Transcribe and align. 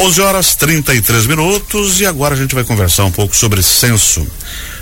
11 0.00 0.20
horas 0.20 0.54
33 0.54 1.26
minutos 1.26 2.00
e 2.00 2.06
agora 2.06 2.32
a 2.32 2.38
gente 2.38 2.54
vai 2.54 2.62
conversar 2.62 3.04
um 3.04 3.10
pouco 3.10 3.34
sobre 3.34 3.60
censo. 3.64 4.24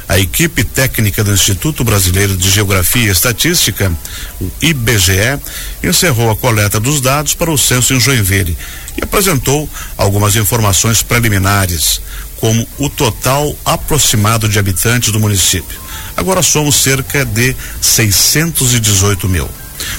A 0.07 0.19
equipe 0.19 0.62
técnica 0.62 1.25
do 1.25 1.33
Instituto 1.33 1.83
Brasileiro 1.83 2.37
de 2.37 2.50
Geografia 2.50 3.08
e 3.08 3.10
Estatística, 3.10 3.91
o 4.39 4.50
IBGE, 4.60 5.41
encerrou 5.83 6.31
a 6.31 6.37
coleta 6.37 6.79
dos 6.79 7.00
dados 7.00 7.34
para 7.34 7.50
o 7.50 7.57
censo 7.57 7.94
em 7.94 7.99
Joinville 7.99 8.59
e 8.95 9.02
apresentou 9.02 9.66
algumas 9.96 10.37
informações 10.37 11.02
preliminares, 11.02 12.02
como 12.36 12.68
o 12.76 12.90
total 12.90 13.56
aproximado 13.64 14.46
de 14.50 14.58
habitantes 14.58 15.10
do 15.10 15.18
município. 15.18 15.80
Agora 16.14 16.42
somos 16.42 16.76
cerca 16.76 17.24
de 17.24 17.56
618 17.80 19.26
mil. 19.30 19.48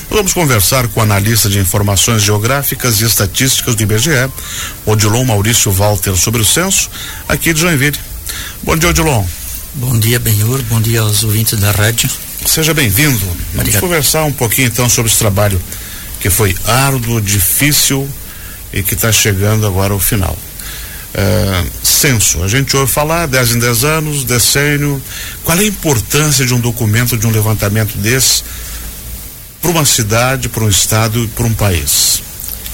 Vamos 0.10 0.34
conversar 0.34 0.88
com 0.88 1.00
o 1.00 1.04
analista 1.04 1.50
de 1.50 1.60
informações 1.60 2.24
geográficas 2.24 3.02
e 3.02 3.06
estatísticas 3.06 3.76
do 3.76 3.84
IBGE, 3.84 4.32
Odilon 4.86 5.26
Maurício 5.26 5.72
Walter, 5.72 6.16
sobre 6.16 6.42
o 6.42 6.46
censo 6.46 6.90
aqui 7.28 7.54
de 7.54 7.62
Joinville. 7.62 7.98
Bom 8.64 8.76
dia, 8.78 8.90
Odilon. 8.90 9.26
Bom 9.76 10.00
dia, 10.00 10.20
Benhur. 10.20 10.62
Bom 10.64 10.82
dia 10.82 11.02
aos 11.02 11.24
ouvintes 11.24 11.60
da 11.60 11.72
rádio. 11.72 12.10
Seja 12.46 12.74
bem-vindo. 12.74 13.26
Vamos 13.54 13.76
conversar 13.76 14.24
um 14.24 14.32
pouquinho 14.32 14.68
então 14.68 14.90
sobre 14.90 15.12
esse 15.12 15.20
trabalho 15.20 15.62
que 16.20 16.30
foi 16.30 16.56
árduo, 16.66 17.22
difícil 17.22 18.10
e 18.74 18.82
que 18.82 18.94
está 18.94 19.12
chegando 19.12 19.68
agora 19.68 19.94
ao 19.94 20.00
final. 20.00 20.36
Uh, 21.14 21.70
censo, 21.84 22.44
a 22.44 22.48
gente 22.48 22.76
ouve 22.76 22.92
falar 22.92 23.28
10 23.28 23.56
em 23.56 23.60
10 23.60 23.84
anos, 23.84 24.24
decênio. 24.24 25.02
Qual 25.44 25.58
é 25.58 25.62
a 25.62 25.66
importância 25.66 26.46
de 26.46 26.54
um 26.54 26.60
documento, 26.60 27.18
de 27.18 27.26
um 27.26 27.32
levantamento 27.32 27.98
desse 27.98 28.44
para 29.68 29.80
uma 29.80 29.86
cidade, 29.86 30.48
para 30.48 30.64
um 30.64 30.70
estado 30.70 31.22
e 31.22 31.28
para 31.28 31.46
um 31.46 31.54
país? 31.54 32.22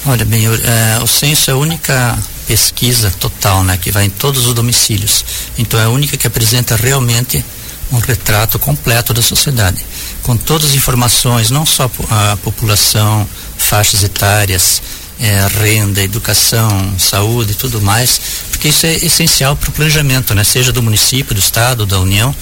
Olha, 0.05 0.23
bem, 0.23 0.45
é, 0.45 1.01
o 1.01 1.07
censo 1.07 1.49
é 1.49 1.53
a 1.53 1.57
única 1.57 2.15
pesquisa 2.45 3.09
total, 3.19 3.63
né, 3.63 3.77
que 3.77 3.89
vai 3.89 4.05
em 4.05 4.11
todos 4.11 4.45
os 4.45 4.53
domicílios. 4.53 5.25
Então 5.57 5.79
é 5.79 5.85
a 5.85 5.89
única 5.89 6.15
que 6.17 6.27
apresenta 6.27 6.75
realmente 6.75 7.43
um 7.91 7.97
retrato 7.97 8.59
completo 8.59 9.11
da 9.11 9.23
sociedade, 9.23 9.83
com 10.21 10.37
todas 10.37 10.69
as 10.69 10.75
informações, 10.75 11.49
não 11.49 11.65
só 11.65 11.89
a 12.11 12.37
população, 12.43 13.27
faixas 13.57 14.03
etárias, 14.03 14.79
é, 15.19 15.47
renda, 15.47 16.03
educação, 16.03 16.93
saúde 16.99 17.53
e 17.53 17.55
tudo 17.55 17.81
mais, 17.81 18.21
porque 18.51 18.67
isso 18.67 18.85
é 18.85 18.93
essencial 18.97 19.55
para 19.55 19.69
o 19.69 19.73
planejamento, 19.73 20.35
né, 20.35 20.43
seja 20.43 20.71
do 20.71 20.83
município, 20.83 21.33
do 21.33 21.39
estado, 21.39 21.87
da 21.87 21.99
União. 21.99 22.35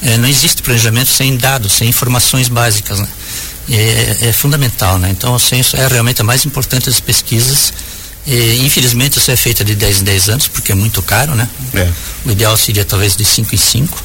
É, 0.00 0.16
não 0.16 0.28
existe 0.28 0.62
planejamento 0.62 1.10
sem 1.10 1.36
dados, 1.36 1.72
sem 1.72 1.88
informações 1.88 2.46
básicas, 2.46 3.00
né? 3.00 3.08
É, 3.70 4.28
é, 4.28 4.32
fundamental, 4.32 4.98
né? 4.98 5.10
Então 5.10 5.34
o 5.34 5.38
censo 5.38 5.76
é 5.76 5.86
realmente 5.86 6.20
a 6.20 6.24
mais 6.24 6.44
importante 6.44 6.86
das 6.86 7.00
pesquisas. 7.00 7.72
E, 8.26 8.64
infelizmente 8.64 9.18
isso 9.18 9.30
é 9.30 9.36
feito 9.36 9.64
de 9.64 9.74
10 9.74 10.00
em 10.00 10.04
10 10.04 10.28
anos, 10.28 10.48
porque 10.48 10.72
é 10.72 10.74
muito 10.74 11.02
caro, 11.02 11.34
né? 11.34 11.48
É. 11.74 11.88
O 12.24 12.30
ideal 12.30 12.56
seria 12.56 12.84
talvez 12.84 13.16
de 13.16 13.24
5 13.24 13.54
em 13.54 13.58
5, 13.58 14.02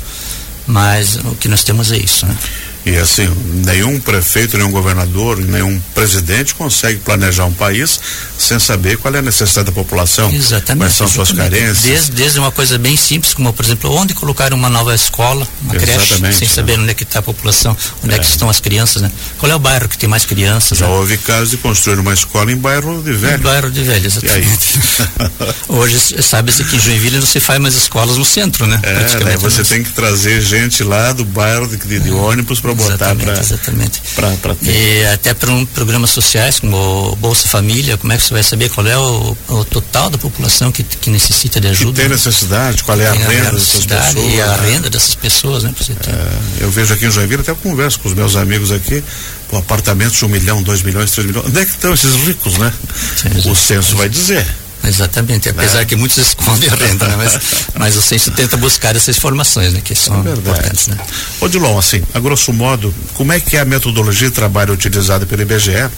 mas 0.68 1.16
o 1.18 1.36
que 1.36 1.48
nós 1.48 1.64
temos 1.64 1.92
é 1.92 1.98
isso, 1.98 2.26
né? 2.26 2.38
E 2.86 2.98
assim, 2.98 3.30
nenhum 3.66 3.98
prefeito, 3.98 4.58
nenhum 4.58 4.72
governador, 4.72 5.38
nenhum 5.38 5.80
presidente 5.96 6.54
consegue 6.54 7.00
planejar 7.00 7.46
um 7.46 7.54
país 7.54 8.00
sem 8.38 8.60
saber 8.60 8.98
qual 8.98 9.16
é 9.16 9.20
a 9.20 9.22
necessidade 9.22 9.68
da 9.68 9.72
população, 9.72 10.30
exatamente, 10.34 10.80
quais 10.80 10.94
são 10.94 11.08
exatamente. 11.08 11.14
suas 11.14 11.32
carências. 11.32 11.82
Desde, 11.82 12.12
desde 12.12 12.40
uma 12.40 12.52
coisa 12.52 12.78
bem 12.78 12.98
simples, 12.98 13.34
como 13.34 13.54
por 13.54 13.64
exemplo, 13.64 13.90
onde 13.94 14.14
colocar 14.14 14.54
uma 14.54 14.70
nova 14.70 14.94
escola, 14.94 15.48
uma 15.62 15.76
exatamente, 15.78 16.22
creche, 16.22 16.38
sem 16.40 16.48
saber 16.48 16.78
onde 16.78 16.92
é 16.92 16.94
que 16.94 17.04
está 17.04 17.20
a 17.20 17.22
população, 17.22 17.76
onde 18.04 18.14
é. 18.14 18.18
é. 18.18 18.20
que 18.20 18.26
estão 18.26 18.50
as 18.50 18.60
crianças, 18.60 19.02
né? 19.02 19.10
Qual 19.38 19.50
é 19.50 19.56
o 19.56 19.60
bairro 19.60 19.88
que 19.88 19.98
tem 19.98 20.10
mais 20.10 20.26
crianças? 20.26 20.78
Já 20.78 20.86
né? 20.86 20.94
houve 20.94 21.18
casos 21.18 21.52
de 21.52 21.58
construir 21.58 22.00
uma 22.00 22.14
escola 22.14 22.52
em 22.52 22.58
bairro 22.58 23.02
de 23.02 23.14
velho. 23.14 23.40
Em 23.40 23.44
bairro 23.44 23.72
de 23.72 23.82
velho, 23.82 24.06
exatamente. 24.06 24.80
Hoje 25.70 26.22
sabe-se 26.22 26.66
que 26.66 26.76
em 26.76 26.80
Joinville 26.80 27.20
não 27.20 27.26
se 27.26 27.40
faz 27.40 27.62
mais 27.62 27.76
escolas 27.76 28.18
no 28.18 28.26
centro, 28.26 28.68
né? 28.68 28.78
É, 28.84 29.24
né? 29.24 29.38
você 29.38 29.64
tem 29.64 29.84
que 29.84 29.92
trazer 29.92 30.42
gente 30.42 30.84
lá 30.84 31.14
do 31.14 31.24
bairro 31.24 31.66
de, 31.68 31.78
de, 31.78 32.00
de 32.00 32.10
é. 32.10 32.14
ônibus 32.14 32.60
para 32.60 32.73
botar 32.76 33.16
para 33.16 33.40
exatamente. 33.40 34.02
Pra, 34.16 34.56
ter. 34.56 34.70
E 34.70 35.06
até 35.08 35.34
para 35.34 35.52
um 35.52 35.66
programas 35.66 36.10
sociais 36.12 36.60
como 36.60 37.16
Bolsa 37.18 37.48
Família, 37.48 37.98
como 37.98 38.14
é 38.14 38.18
que 38.18 38.24
você 38.24 38.34
vai 38.34 38.44
saber 38.44 38.70
qual 38.70 38.86
é 38.88 38.98
o, 38.98 39.38
o 39.48 39.66
total 39.66 40.10
da 40.10 40.18
população 40.18 40.72
que, 40.72 40.84
que 40.84 41.10
necessita 41.10 41.60
de 41.60 41.68
ajuda? 41.68 41.92
Que 41.92 42.02
tem 42.02 42.10
necessidade, 42.10 42.84
qual 42.84 43.00
é 43.00 43.08
a 43.08 43.14
renda 43.14 43.52
dessas 43.52 43.86
pessoas? 43.86 44.34
E 44.34 44.42
a 44.42 44.58
né? 44.58 44.70
renda 44.70 44.90
dessas 44.90 45.16
pessoas, 45.16 45.64
né? 45.64 45.74
É, 46.08 46.64
eu 46.64 46.72
vejo 46.72 46.94
aqui 46.94 47.06
em 47.06 47.12
Joinville, 47.12 47.42
até 47.42 47.54
converso 47.54 48.00
com 48.00 48.10
os 48.10 48.14
meus 48.14 48.36
amigos 48.36 48.72
aqui, 48.72 49.04
com 49.50 49.58
apartamentos 49.58 50.18
de 50.18 50.26
um 50.26 50.30
milhão, 50.30 50.62
dois 50.62 50.82
milhões, 50.82 51.12
três 51.12 51.28
milhões. 51.28 51.48
Onde 51.48 51.60
é 51.60 51.66
que 51.66 51.72
estão 51.72 51.94
esses 51.94 52.16
ricos, 52.16 52.58
né? 52.58 52.72
Sim, 53.16 53.50
o 53.50 53.56
censo 53.56 53.96
vai 53.96 54.10
dizer. 54.10 54.46
Exatamente, 54.84 55.50
apesar 55.50 55.82
é. 55.82 55.86
que 55.86 55.96
muitos 55.96 56.18
escondem 56.18 56.70
a 56.70 56.76
renda, 56.76 57.08
né? 57.08 57.16
mas, 57.16 57.40
mas 57.78 57.96
o 57.96 58.02
censo 58.02 58.32
tenta 58.32 58.58
buscar 58.58 58.96
essas 58.96 59.18
informações, 59.18 59.74
né? 59.74 59.82
Que 59.82 59.96
são 59.96 60.16
é 60.28 60.32
importantes, 60.32 60.88
né? 60.88 60.98
Odilon, 61.40 61.78
assim, 61.78 62.04
a 62.14 62.20
grosso 62.20 62.52
modo, 62.52 62.94
como 63.14 63.32
é 63.32 63.40
que 63.40 63.56
é 63.56 63.62
a 63.62 63.66
metodologia 63.66 64.28
de 64.28 64.34
trabalho 64.34 64.74
utilizada 64.74 65.26
pelo 65.26 65.42
IBGE 65.42 65.90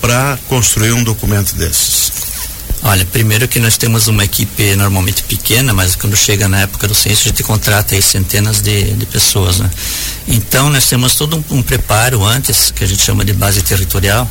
para 0.00 0.38
construir 0.48 0.92
um 0.92 1.04
documento 1.04 1.54
desses? 1.54 2.12
Olha, 2.82 3.04
primeiro 3.04 3.48
que 3.48 3.58
nós 3.58 3.76
temos 3.76 4.06
uma 4.06 4.24
equipe 4.24 4.74
normalmente 4.76 5.22
pequena, 5.24 5.74
mas 5.74 5.96
quando 5.96 6.16
chega 6.16 6.48
na 6.48 6.60
época 6.60 6.86
do 6.86 6.94
censo 6.94 7.22
a 7.22 7.28
gente 7.28 7.42
contrata 7.42 7.94
aí 7.94 8.00
centenas 8.00 8.62
de, 8.62 8.94
de 8.94 9.04
pessoas, 9.04 9.58
né? 9.58 9.68
Então 10.26 10.70
nós 10.70 10.88
temos 10.88 11.14
todo 11.16 11.36
um, 11.50 11.56
um 11.56 11.62
preparo 11.62 12.24
antes, 12.24 12.70
que 12.70 12.84
a 12.84 12.86
gente 12.86 13.02
chama 13.02 13.24
de 13.24 13.32
base 13.32 13.62
territorial, 13.62 14.30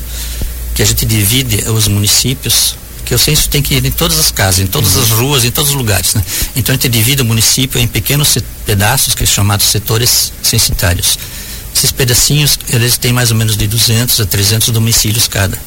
que 0.73 0.81
a 0.81 0.85
gente 0.85 1.05
divide 1.05 1.69
os 1.69 1.87
municípios 1.87 2.75
porque 3.07 3.15
o 3.15 3.19
censo 3.19 3.47
tem 3.47 3.61
que 3.61 3.73
ir 3.73 3.85
em 3.85 3.91
todas 3.91 4.19
as 4.19 4.31
casas, 4.31 4.59
em 4.59 4.67
todas 4.67 4.97
as 4.97 5.11
ruas, 5.11 5.45
em 5.45 5.49
todos 5.49 5.71
os 5.71 5.77
lugares, 5.77 6.13
né? 6.13 6.21
Então 6.57 6.73
a 6.73 6.75
gente 6.75 6.89
divide 6.89 7.21
o 7.21 7.25
município 7.25 7.79
em 7.79 7.87
pequenos 7.87 8.37
pedaços, 8.65 9.15
que 9.15 9.25
são 9.25 9.35
chamados 9.35 9.67
setores 9.67 10.33
censitários. 10.43 11.17
Esses 11.73 11.89
pedacinhos, 11.93 12.59
eles 12.67 12.97
têm 12.97 13.13
mais 13.13 13.31
ou 13.31 13.37
menos 13.37 13.55
de 13.55 13.65
200 13.65 14.19
a 14.19 14.25
300 14.25 14.69
domicílios 14.71 15.25
cada. 15.25 15.57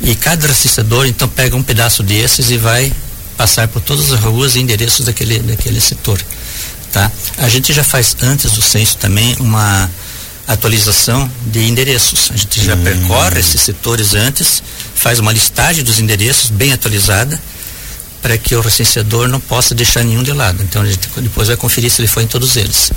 E 0.00 0.14
cada 0.14 0.46
registrador, 0.46 1.08
então, 1.08 1.28
pega 1.28 1.56
um 1.56 1.64
pedaço 1.64 2.04
desses 2.04 2.48
e 2.52 2.56
vai 2.56 2.92
passar 3.36 3.66
por 3.66 3.82
todas 3.82 4.12
as 4.12 4.20
ruas 4.20 4.54
e 4.54 4.60
endereços 4.60 5.04
daquele, 5.04 5.40
daquele 5.40 5.80
setor, 5.80 6.24
tá? 6.92 7.10
A 7.38 7.48
gente 7.48 7.72
já 7.72 7.82
faz 7.82 8.16
antes 8.22 8.52
do 8.52 8.62
censo 8.62 8.98
também 8.98 9.34
uma 9.40 9.90
atualização 10.48 11.30
de 11.46 11.60
endereços. 11.60 12.30
A 12.32 12.36
gente 12.36 12.64
já 12.64 12.74
hum. 12.74 12.82
percorre 12.82 13.38
esses 13.38 13.60
setores 13.60 14.14
antes, 14.14 14.62
faz 14.94 15.18
uma 15.18 15.32
listagem 15.32 15.84
dos 15.84 16.00
endereços 16.00 16.50
bem 16.50 16.72
atualizada 16.72 17.40
para 18.20 18.36
que 18.36 18.56
o 18.56 18.60
recenseador 18.60 19.28
não 19.28 19.38
possa 19.38 19.74
deixar 19.74 20.02
nenhum 20.02 20.22
de 20.22 20.32
lado. 20.32 20.62
Então 20.62 20.82
a 20.82 20.86
gente 20.86 21.08
depois 21.20 21.48
vai 21.48 21.56
conferir 21.56 21.90
se 21.90 22.00
ele 22.00 22.08
foi 22.08 22.24
em 22.24 22.26
todos 22.26 22.56
eles. 22.56 22.90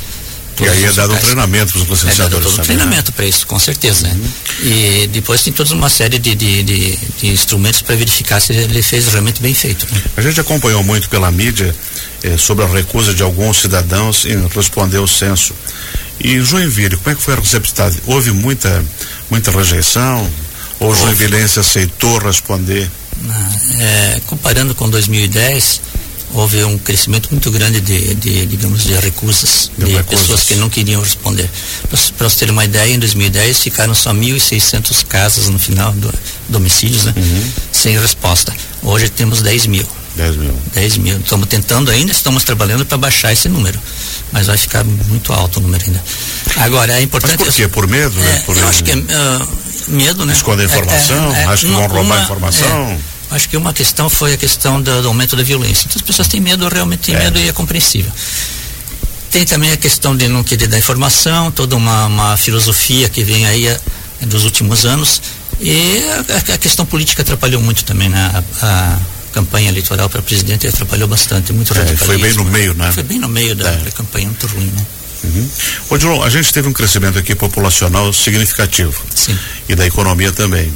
E 0.59 0.67
aí 0.67 0.85
é 0.85 0.91
dado 0.91 1.13
um 1.13 1.17
treinamento 1.17 1.71
para 1.73 1.81
os 1.81 1.87
recenseadores. 1.87 2.19
É 2.19 2.29
dado 2.29 2.43
todo 2.43 2.53
um 2.53 2.57
né? 2.57 2.63
treinamento 2.63 3.11
para 3.11 3.25
isso, 3.25 3.47
com 3.47 3.57
certeza. 3.57 4.07
Né? 4.07 4.13
Uhum. 4.13 4.67
E 4.67 5.07
depois 5.07 5.41
tem 5.41 5.51
toda 5.51 5.73
uma 5.73 5.89
série 5.89 6.19
de, 6.19 6.35
de, 6.35 6.63
de, 6.63 6.99
de 7.19 7.27
instrumentos 7.27 7.81
para 7.81 7.95
verificar 7.95 8.39
se 8.39 8.53
ele 8.53 8.81
fez 8.81 9.07
realmente 9.07 9.41
bem 9.41 9.53
feito. 9.53 9.87
Né? 9.91 10.01
A 10.17 10.21
gente 10.21 10.39
acompanhou 10.39 10.83
muito 10.83 11.09
pela 11.09 11.31
mídia 11.31 11.73
eh, 12.23 12.37
sobre 12.37 12.63
a 12.63 12.67
recusa 12.67 13.13
de 13.13 13.23
alguns 13.23 13.61
cidadãos 13.61 14.25
em 14.25 14.47
responder 14.47 14.97
ao 14.97 15.07
censo. 15.07 15.53
E 16.23 16.39
Joinville, 16.39 16.97
como 16.97 17.09
é 17.09 17.15
que 17.15 17.21
foi 17.21 17.33
a 17.33 17.37
receptividade? 17.37 17.97
Houve 18.05 18.31
muita, 18.31 18.83
muita 19.29 19.51
rejeição? 19.51 20.29
Ou 20.79 20.95
Joinvilense 20.95 21.59
aceitou 21.59 22.17
responder? 22.17 22.89
É, 23.79 24.21
comparando 24.25 24.73
com 24.73 24.89
2010, 24.89 25.81
houve 26.33 26.63
um 26.63 26.77
crescimento 26.77 27.29
muito 27.31 27.51
grande 27.51 27.81
de, 27.81 28.15
de 28.15 28.45
digamos, 28.45 28.83
de 28.83 28.93
recusas, 28.93 29.71
de, 29.77 29.85
de 29.85 29.91
recusas. 29.91 30.21
pessoas 30.21 30.43
que 30.43 30.55
não 30.55 30.69
queriam 30.69 31.01
responder. 31.01 31.49
Para 32.17 32.29
você 32.29 32.45
ter 32.45 32.51
uma 32.51 32.65
ideia, 32.65 32.93
em 32.93 32.99
2010 32.99 33.59
ficaram 33.59 33.93
só 33.93 34.13
1.600 34.13 35.05
casas 35.05 35.49
no 35.49 35.59
final 35.59 35.91
do 35.93 36.11
domicílios, 36.49 37.05
né? 37.05 37.13
Uhum. 37.15 37.51
Sem 37.71 37.99
resposta. 37.99 38.53
Hoje 38.81 39.09
temos 39.09 39.41
10 39.41 39.67
mil. 39.67 40.00
10 40.15 40.35
mil. 40.37 40.53
10 40.73 40.97
mil. 40.97 41.17
Estamos 41.19 41.47
tentando 41.47 41.89
ainda, 41.89 42.11
estamos 42.11 42.43
trabalhando 42.43 42.85
para 42.85 42.97
baixar 42.97 43.31
esse 43.31 43.47
número. 43.47 43.79
Mas 44.31 44.47
vai 44.47 44.57
ficar 44.57 44.83
muito 44.83 45.31
alto 45.31 45.59
o 45.59 45.63
número 45.63 45.83
ainda. 45.85 46.03
Agora, 46.57 46.93
é 46.93 47.01
importante. 47.01 47.37
Mas 47.37 47.47
por 47.47 47.53
quê? 47.55 47.67
Por 47.67 47.87
medo, 47.87 48.19
né? 48.19 48.29
é, 48.29 48.33
né? 48.33 48.43
Por 48.45 48.57
eu 48.57 48.67
acho 48.67 48.83
que 48.83 48.91
é 48.91 48.95
uh, 48.95 49.47
medo, 49.87 50.25
né? 50.25 50.33
Esconder 50.33 50.65
informação, 50.65 51.35
é, 51.35 51.43
é, 51.43 51.45
acho 51.45 51.65
que 51.65 51.71
vão 51.71 51.87
roubar 51.87 52.01
uma, 52.01 52.21
informação. 52.21 52.67
É, 52.67 52.97
acho 53.31 53.49
que 53.49 53.57
uma 53.57 53.73
questão 53.73 54.09
foi 54.09 54.33
a 54.33 54.37
questão 54.37 54.81
do, 54.81 55.01
do, 55.01 55.07
aumento 55.07 55.35
da 55.35 55.43
violência. 55.43 55.85
Então 55.85 55.95
as 55.95 56.01
pessoas 56.01 56.27
têm 56.27 56.39
medo, 56.39 56.67
realmente 56.67 57.01
têm 57.01 57.15
é. 57.15 57.19
medo 57.19 57.39
e 57.39 57.47
é 57.47 57.53
compreensível. 57.53 58.11
Tem 59.31 59.45
também 59.45 59.71
a 59.71 59.77
questão 59.77 60.15
de 60.15 60.27
não 60.27 60.43
querer 60.43 60.67
dar 60.67 60.77
informação, 60.77 61.51
toda 61.51 61.75
uma, 61.75 62.05
uma 62.07 62.37
filosofia 62.37 63.07
que 63.07 63.23
vem 63.23 63.45
aí 63.45 63.69
a, 63.69 63.79
dos 64.25 64.43
últimos 64.43 64.85
anos. 64.85 65.21
E 65.59 66.03
a, 66.27 66.53
a, 66.53 66.57
questão 66.57 66.85
política 66.85 67.21
atrapalhou 67.21 67.61
muito 67.61 67.85
também, 67.85 68.09
né? 68.09 68.43
A, 68.61 68.97
campanha 69.31 69.69
eleitoral 69.69 70.09
para 70.09 70.21
presidente 70.21 70.67
atrapalhou 70.67 71.07
bastante, 71.07 71.53
muito 71.53 71.73
é, 71.77 71.95
Foi 71.95 72.17
bem 72.17 72.33
no 72.33 72.45
meio, 72.45 72.73
né? 72.73 72.91
Foi 72.91 73.03
bem 73.03 73.19
no 73.19 73.27
meio 73.27 73.55
da, 73.55 73.69
é. 73.69 73.77
da 73.77 73.91
campanha, 73.91 74.27
muito 74.27 74.47
ruim, 74.47 74.71
né? 74.75 74.85
Uhum. 75.23 75.49
Ô, 75.89 76.23
a 76.23 76.29
gente 76.29 76.51
teve 76.51 76.67
um 76.67 76.73
crescimento 76.73 77.17
aqui 77.17 77.35
populacional 77.35 78.11
significativo. 78.11 78.99
Sim. 79.13 79.37
E 79.69 79.75
da 79.75 79.85
economia 79.85 80.31
também. 80.31 80.71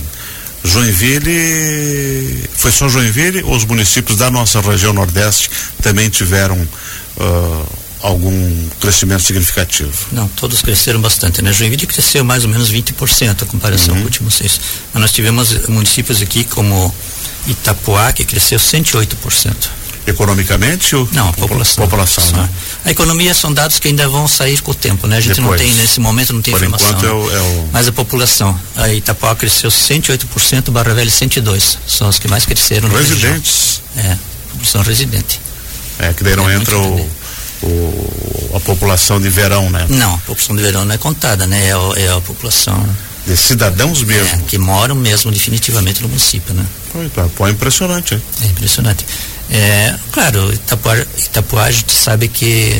Joinville, 0.63 2.44
foi 2.56 2.72
só 2.72 2.90
Joinville 2.90 3.44
ou 3.44 3.56
os 3.56 3.66
municípios 3.66 4.18
da 4.18 4.31
nossa 4.31 4.60
região 4.62 4.94
Nordeste 4.94 5.50
também 5.81 6.10
tiveram 6.10 6.57
uh, 6.57 7.66
algum 8.02 8.69
crescimento 8.80 9.22
significativo? 9.22 9.94
Não, 10.12 10.28
todos 10.30 10.62
cresceram 10.62 11.00
bastante, 11.00 11.42
né? 11.42 11.54
Joinville 11.54 11.86
cresceu 11.86 12.24
mais 12.24 12.44
ou 12.44 12.50
menos 12.50 12.72
20% 12.72 13.44
a 13.44 13.46
comparação 13.46 13.94
uhum. 13.94 14.00
com 14.00 14.02
o 14.02 14.06
último 14.06 14.31
censo. 14.31 14.60
Mas 14.94 15.02
nós 15.02 15.12
tivemos 15.12 15.68
municípios 15.68 16.22
aqui 16.22 16.44
como 16.44 16.94
Itapuá, 17.47 18.12
que 18.12 18.25
cresceu 18.25 18.59
108%. 18.59 19.69
Economicamente 20.07 20.95
ou? 20.95 21.09
Não, 21.12 21.30
a 21.30 21.33
população. 21.33 21.83
População, 21.83 22.24
né? 22.33 22.47
A 22.83 22.92
economia 22.92 23.33
são 23.33 23.51
dados 23.51 23.80
que 23.80 23.88
ainda 23.88 24.07
vão 24.07 24.27
sair 24.27 24.62
com 24.62 24.69
o 24.69 24.75
tempo, 24.75 25.07
né? 25.07 25.18
A 25.18 25.19
gente 25.19 25.42
Depois. 25.42 25.59
não 25.59 25.68
tem, 25.68 25.75
nesse 25.77 26.00
momento, 26.00 26.31
não 26.31 26.44
tem 26.44 26.53
Por 26.53 26.62
informação. 26.62 26.89
Enquanto 26.89 27.06
é 27.06 27.12
o, 27.12 27.36
é 27.36 27.42
o... 27.42 27.69
Mas 27.74 27.88
a 27.88 27.92
população, 27.92 28.59
a 28.75 28.94
Itapuá 28.94 29.36
cresceu 29.36 29.71
108%, 29.71 30.69
Barra 30.69 30.94
Velha 30.94 31.09
102%. 31.09 31.77
São 31.88 32.07
os 32.07 32.19
que 32.19 32.27
mais 32.27 32.45
cresceram. 32.45 32.88
Residentes. 32.89 33.81
É, 33.97 34.15
população 34.51 34.83
residente. 34.83 35.42
É, 35.97 36.13
que 36.13 36.24
daí 36.24 36.36
não 36.36 36.47
é 36.47 36.56
entra 36.56 36.77
o, 36.77 37.09
o, 37.63 38.51
a 38.56 38.59
população 38.59 39.19
de 39.19 39.30
verão, 39.30 39.71
né? 39.71 39.88
Não, 39.89 40.13
a 40.13 40.18
população 40.19 40.56
de 40.56 40.62
verão 40.62 40.86
não 40.86 40.94
é 40.94 40.97
contada, 41.00 41.47
né? 41.47 41.69
É, 41.69 42.03
é 42.03 42.12
a 42.12 42.21
população 42.21 42.88
de 43.25 43.36
cidadãos 43.36 44.03
mesmo. 44.03 44.36
É, 44.36 44.42
que 44.47 44.59
moram 44.59 44.94
mesmo 44.94 45.31
definitivamente 45.31 46.03
no 46.03 46.09
município, 46.09 46.53
né? 46.53 46.63
Pô, 47.36 47.47
é 47.47 47.51
impressionante, 47.51 48.15
hein? 48.15 48.21
É 48.42 48.45
impressionante. 48.47 49.06
É, 49.50 49.95
claro, 50.12 50.51
Itapuá, 50.53 50.97
Itapuá 51.18 51.63
a 51.65 51.71
gente 51.71 51.94
sabe 51.94 52.27
que 52.27 52.74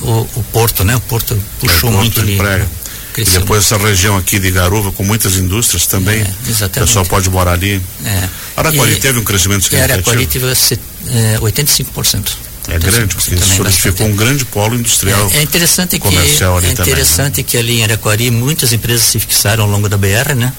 o, 0.00 0.26
o 0.36 0.42
porto, 0.52 0.84
né? 0.84 0.96
O 0.96 1.00
porto 1.00 1.40
puxou 1.60 1.90
é, 1.90 1.92
o 1.92 1.96
porto 1.96 2.02
muito 2.02 2.20
ali. 2.20 2.38
Né? 2.38 2.66
E 3.18 3.24
depois 3.24 3.64
essa 3.64 3.78
região 3.78 4.16
aqui 4.16 4.38
de 4.38 4.50
Garuva 4.50 4.92
com 4.92 5.02
muitas 5.02 5.36
indústrias 5.36 5.86
também. 5.86 6.20
É, 6.20 6.34
exatamente. 6.48 6.78
O 6.78 6.86
pessoal 6.86 7.06
pode 7.06 7.30
morar 7.30 7.52
ali. 7.52 7.80
É. 8.04 8.28
Araquari 8.56 8.92
e, 8.92 8.96
teve 8.96 9.18
um 9.18 9.24
crescimento 9.24 9.64
significativo. 9.64 10.10
Araquari 10.10 10.26
teve 10.26 10.46
é, 10.46 11.38
85%. 11.38 12.28
É 12.68 12.78
grande, 12.78 13.14
porque 13.14 13.36
solidificou 13.36 14.08
um 14.08 14.16
grande 14.16 14.44
polo 14.44 14.74
industrial. 14.74 15.30
É, 15.32 15.38
é 15.38 15.42
interessante 15.42 15.98
que 16.00 16.08
é 16.08 16.10
interessante 16.70 16.74
também, 16.74 17.44
né? 17.44 17.44
que 17.46 17.56
ali 17.56 17.78
em 17.78 17.84
Araquari 17.84 18.30
muitas 18.30 18.72
empresas 18.72 19.06
se 19.06 19.20
fixaram 19.20 19.64
ao 19.64 19.70
longo 19.70 19.88
da 19.88 19.96
BR, 19.96 20.34
né? 20.34 20.52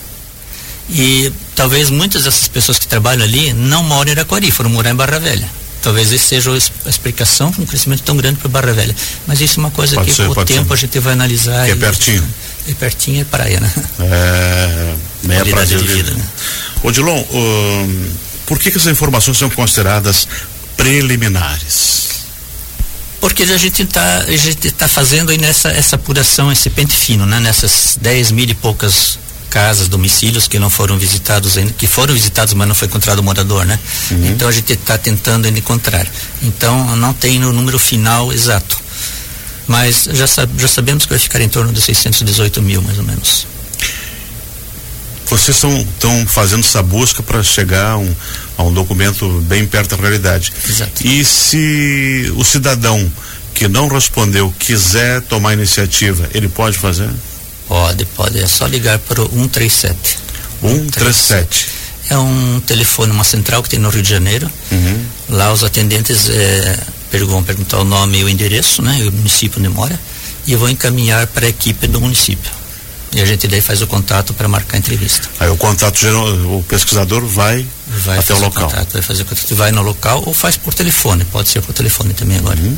E 0.90 1.32
talvez 1.56 1.90
muitas 1.90 2.24
dessas 2.24 2.48
pessoas 2.48 2.80
que 2.80 2.88
trabalham 2.88 3.24
ali 3.24 3.54
não 3.54 3.84
moram 3.84 4.10
em 4.10 4.14
Araquari, 4.14 4.52
foram 4.52 4.70
morar 4.70 4.92
em 4.92 4.96
Barra 4.96 5.20
Velha. 5.20 5.50
Talvez 5.82 6.12
essa 6.12 6.28
seja 6.28 6.52
a 6.52 6.90
explicação 6.90 7.52
para 7.52 7.62
um 7.62 7.66
crescimento 7.66 8.04
tão 8.04 8.16
grande 8.16 8.40
para 8.40 8.50
Barra 8.50 8.74
Velha. 8.74 8.96
Mas 9.26 9.42
isso 9.42 9.60
é 9.60 9.64
uma 9.64 9.72
coisa 9.72 9.96
pode 9.96 10.10
que 10.10 10.16
ser, 10.16 10.28
com 10.28 10.40
o 10.40 10.46
tempo 10.46 10.68
ser. 10.68 10.74
a 10.74 10.78
gente 10.78 11.00
vai 11.00 11.14
analisar. 11.14 11.66
Que 11.66 11.72
é 11.72 11.76
pertinho. 11.76 12.28
É 12.68 12.74
pertinho, 12.74 13.22
é 13.22 13.24
praia, 13.26 13.60
né? 13.60 13.72
É, 14.00 14.96
meia 15.24 15.46
praia 15.46 15.66
de 15.66 15.78
vida. 15.78 16.12
Né? 16.12 16.24
Odilon, 16.84 17.24
por 18.46 18.60
que, 18.60 18.72
que 18.72 18.78
essas 18.78 18.92
informações 18.92 19.38
são 19.38 19.50
consideradas 19.50 20.28
preliminares? 20.76 22.08
Porque 23.20 23.44
a 23.44 23.58
gente 23.58 23.82
está 23.82 24.26
tá 24.78 24.88
fazendo 24.88 25.32
aí 25.32 25.38
nessa 25.38 25.70
essa 25.70 25.96
apuração, 25.96 26.52
esse 26.52 26.70
pente 26.70 26.96
fino, 26.96 27.26
né? 27.26 27.40
Nessas 27.40 27.98
10 28.00 28.32
mil 28.32 28.46
e 28.46 28.54
poucas 28.54 29.18
casas, 29.50 29.88
domicílios 29.88 30.48
que 30.48 30.60
não 30.60 30.70
foram 30.70 30.98
visitados 30.98 31.58
ainda, 31.58 31.74
que 31.74 31.88
foram 31.88 32.14
visitados, 32.14 32.54
mas 32.54 32.68
não 32.68 32.76
foi 32.76 32.88
encontrado 32.88 33.20
o 33.20 33.24
morador, 33.24 33.66
né? 33.66 33.80
Uhum. 34.12 34.28
Então 34.28 34.48
a 34.48 34.52
gente 34.52 34.74
está 34.74 34.98
tentando 34.98 35.46
ainda 35.46 35.60
encontrar. 35.60 36.08
Então 36.42 36.96
não 36.96 37.14
tem 37.14 37.44
o 37.44 37.54
número 37.54 37.80
final 37.80 38.32
exato. 38.32 38.78
Mas 39.68 40.08
já, 40.14 40.26
já 40.58 40.68
sabemos 40.68 41.06
que 41.06 41.10
vai 41.10 41.20
ficar 41.20 41.42
em 41.42 41.50
torno 41.50 41.74
de 41.74 41.82
618 41.82 42.62
mil, 42.62 42.82
mais 42.82 42.98
ou 42.98 43.04
menos. 43.04 43.46
Vocês 45.26 45.58
estão 45.58 46.26
fazendo 46.26 46.62
essa 46.62 46.82
busca 46.82 47.22
para 47.22 47.44
chegar 47.44 47.92
a 47.92 47.98
um, 47.98 48.16
a 48.58 48.64
um 48.64 48.74
documento 48.74 49.28
bem 49.42 49.66
perto 49.68 49.96
da 49.96 50.02
realidade. 50.02 50.54
Exato. 50.68 51.06
E 51.06 51.26
se 51.26 52.32
o 52.38 52.46
cidadão 52.46 53.12
que 53.54 53.68
não 53.68 53.90
respondeu 53.90 54.54
quiser 54.58 55.22
tomar 55.24 55.54
iniciativa, 55.54 56.30
ele 56.34 56.48
pode 56.48 56.78
fazer? 56.78 57.10
Pode, 57.68 58.06
pode. 58.06 58.40
É 58.40 58.48
só 58.48 58.66
ligar 58.66 58.98
para 59.00 59.22
o 59.22 59.30
137. 59.30 60.18
137. 60.62 61.68
É 62.10 62.18
um 62.18 62.62
telefone, 62.62 63.12
uma 63.12 63.24
central 63.24 63.62
que 63.62 63.70
tem 63.70 63.80
no 63.80 63.90
Rio 63.90 64.02
de 64.02 64.10
Janeiro. 64.10 64.50
Uhum. 64.72 65.06
Lá 65.30 65.52
os 65.52 65.64
atendentes 65.64 66.30
é, 66.30 66.80
vão 67.26 67.44
perguntar 67.44 67.80
o 67.80 67.84
nome 67.84 68.20
e 68.20 68.24
o 68.24 68.30
endereço, 68.30 68.82
né? 68.82 69.00
E 69.00 69.08
o 69.08 69.12
município 69.12 69.60
onde 69.60 69.70
mora. 69.70 70.00
E 70.46 70.56
vão 70.56 70.70
encaminhar 70.70 71.28
para 71.28 71.46
a 71.46 71.50
equipe 71.50 71.88
do 71.88 72.00
município. 72.00 72.50
E 73.14 73.22
a 73.22 73.26
gente 73.26 73.48
daí 73.48 73.62
faz 73.62 73.82
o 73.82 73.88
contato 73.88 74.34
para 74.34 74.48
marcar 74.48 74.78
a 74.78 74.80
entrevista. 74.80 75.30
Aí 75.40 75.50
o 75.50 75.58
contato 75.58 76.00
geral, 76.00 76.28
o 76.28 76.64
pesquisador 76.68 77.26
vai, 77.26 77.66
vai 77.88 78.20
até 78.20 78.34
o 78.34 78.40
local. 78.40 78.70
Contato, 78.70 78.94
vai 78.94 79.02
fazer 79.02 79.24
o 79.24 79.26
contato, 79.26 79.56
vai 79.56 79.72
no 79.72 79.82
local 79.82 80.24
ou 80.26 80.34
faz 80.34 80.58
por 80.58 80.74
telefone, 80.74 81.26
pode 81.26 81.50
ser 81.50 81.62
por 81.62 81.74
telefone 81.74 82.14
também 82.14 82.38
agora. 82.38 82.60
Uhum. 82.60 82.78